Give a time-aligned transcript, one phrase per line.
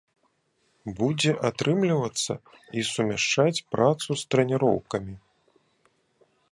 [1.01, 2.33] Будзе атрымлівацца
[2.81, 5.15] і сумяшчаць працу з трэніроўкамі.